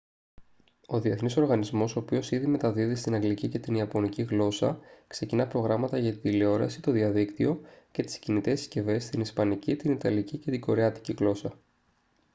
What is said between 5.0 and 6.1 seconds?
ξεκινά προγράμματα